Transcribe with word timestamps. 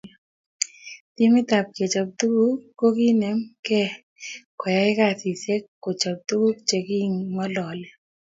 Timit 1.15 1.49
ab 1.57 1.67
kechob 1.75 2.09
tukuk 2.19 2.59
ko 2.79 2.87
kinem 2.97 3.39
ke 3.65 3.81
koyay 4.59 4.91
kasisiek 4.97 5.63
kochop 5.83 6.17
tukuk 6.27 6.57
che 6.67 6.77
kingolole 6.87 7.89